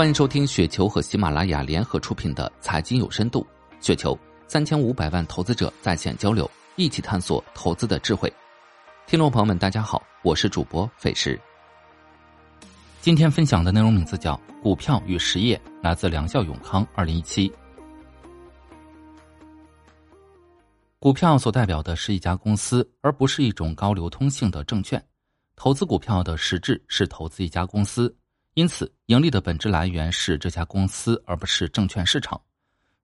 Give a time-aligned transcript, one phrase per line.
[0.00, 3.46] 欢迎收听雪球和喜马拉雅联合出品的《财经有深度》，
[3.86, 8.32] 雪球三千五百万投资者在线交流，一起探索投资的智慧。
[9.06, 11.38] 听众朋友们，大家好，我是主播费时。
[13.02, 17.52] 今天分享的内容名字叫《股票与实业》，来自梁孝永康，二零一七。
[20.98, 25.04] 股票所代表的是一家公司，而不是一种高流通性的证券。
[25.56, 28.16] 投资股票的实质是投资一家公司。
[28.54, 32.40] 因此，盈利的本质来源是这家公司，而不是证券市场。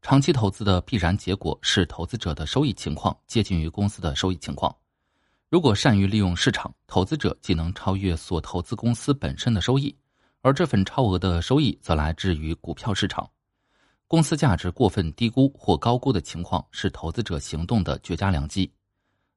[0.00, 4.74] 长期投资的必然结果是，投资者的收益情况接近于公司的收益情况。
[5.50, 9.94] 如果善于利用市场，投资者既能超越所投资公司本身的收益，
[10.40, 13.28] 而这份超额的收益则来自于股票市场。
[14.08, 18.70] 公司价值过分低估或高估的情况是投资者行动的绝佳良机。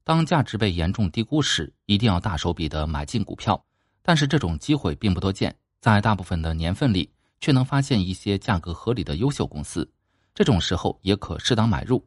[0.04, 3.62] 当价值被严重低估时，一定要大手笔的买进股票，
[4.02, 5.54] 但是这种机会并不多见。
[5.80, 7.10] 在大部分的年份里，
[7.40, 9.90] 却能发现一些价格合理的优秀公司，
[10.34, 12.04] 这种时候也可适当买入。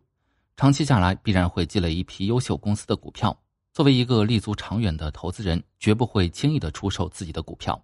[0.57, 3.37] 长期下来，必然会积累一批优秀公司的股票。
[3.73, 7.81] 作为一个立足长远的投资人，绝不会轻易的出售自己的股票。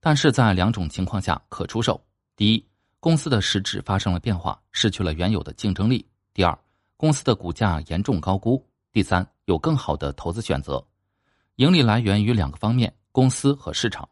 [0.00, 2.00] 但是在两种情况下可出售：
[2.36, 2.64] 第一，
[3.00, 5.98] 公司的实质发生了变化，失去了原有的竞争力；
[6.32, 6.56] 第二，
[6.96, 8.56] 公司的股价严重高估；
[8.92, 10.82] 第三，有更好的投资选择。
[11.56, 14.08] 盈利来源于两个方面：公司和市场。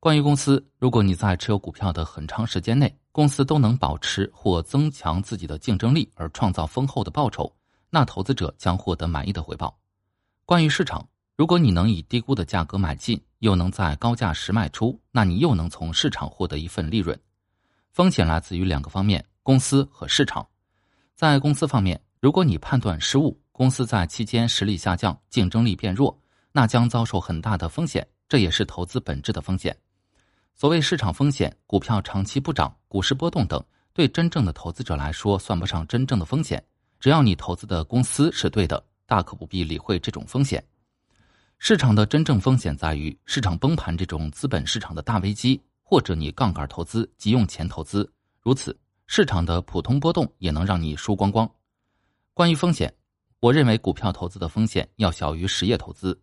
[0.00, 7.52] 关于公司，如果你在持有股票的很长时间内，公司都能保持或增强自己的竞争力而创造丰厚的报酬，
[7.90, 9.76] 那投资者将获得满意的回报。
[10.44, 17.18] 关于市场，如果你能以低估的价格买进，又能在高价时卖出，那你又能从市场获得一份利润。
[17.90, 20.46] 风险来自于两个方面：公司和市场。
[21.16, 26.16] 在公司方面，如果你判断失误，公司在期间实力下降，竞争力变弱，
[26.52, 29.76] 那将遭受很大的风险，这也是投资本质的风险。
[30.60, 36.60] 所谓市场风险，股票长期不涨、股市波动等，对真正的投资者来说算不上真正的风险。
[36.98, 40.60] 只要你投资的公司是对的，大可不必理会这种风险。
[41.58, 51.48] 市场的真正风险在于市场崩盘这种资本市场的大危机，或者你杠杆投资、急用钱投资，如此市场的普通波动也能让你输光光。
[52.34, 52.92] 关于风险，
[53.38, 56.20] 我认为股票投资的风险要小于实业投资，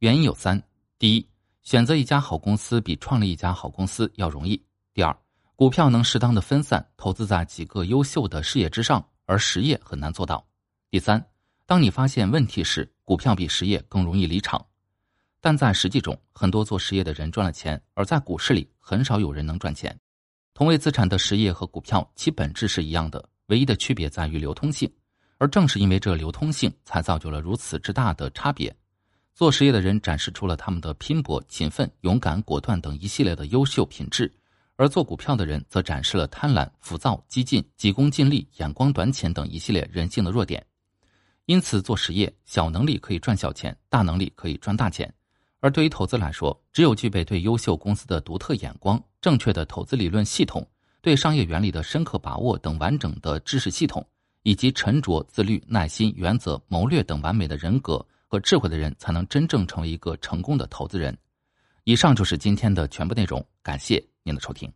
[0.00, 0.62] 原因有三：
[0.98, 1.29] 第一。
[1.62, 4.60] 选择一家好公司比创立一家好公司要容易。
[4.94, 5.14] 第二，
[5.54, 10.44] 股票能适当的分散投资在几个优秀的事业之上，而实业很难做到。
[10.90, 11.24] 第三，
[11.66, 14.64] 当你发现问题时，股票比实业更容易离场。
[15.38, 19.96] 但在实际中，很多做实业的人赚了钱，而在股市里很少有人能赚钱。
[20.54, 24.90] 同为资产的实业和股票，其本质是一样的，唯一的区别在于流通性。
[25.36, 28.74] 而正是因为这流通性，才造就了如此之大的差别。
[29.34, 34.30] 做实业的人展示出了他们的拼搏、勤奋、勇敢、果断等一系列的优秀品质，
[34.76, 40.64] 而做股票的人则展示了贪婪、浮躁、激进、急功近利、眼光短浅等一系列人性的弱点。
[41.46, 45.12] 因此，做实业，小能力可以赚小钱，大能力可以赚大钱。
[45.60, 50.66] 而对于投资来说，只有具备对优秀公司的独特眼光、正确的投资理论系统、
[51.00, 54.06] 对商业原理的深刻把握等完整的知识系统，
[54.42, 58.04] 以及沉着、自律、耐心、原则、谋略等完美的人格。
[58.30, 61.18] 和智慧的人才能真正成为一个成功的投资人。
[61.82, 64.72] 以上就是今天的全部内容，感谢您的收听。